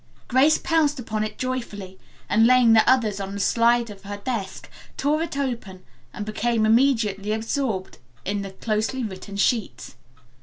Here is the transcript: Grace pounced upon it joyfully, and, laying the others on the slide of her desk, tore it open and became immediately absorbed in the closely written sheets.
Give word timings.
Grace 0.27 0.57
pounced 0.57 0.99
upon 0.99 1.23
it 1.23 1.37
joyfully, 1.37 1.99
and, 2.27 2.47
laying 2.47 2.73
the 2.73 2.81
others 2.89 3.19
on 3.19 3.33
the 3.35 3.39
slide 3.39 3.91
of 3.91 4.01
her 4.01 4.17
desk, 4.17 4.67
tore 4.97 5.21
it 5.21 5.37
open 5.37 5.83
and 6.11 6.25
became 6.25 6.65
immediately 6.65 7.31
absorbed 7.31 7.99
in 8.25 8.41
the 8.41 8.49
closely 8.49 9.03
written 9.03 9.37
sheets. 9.37 9.97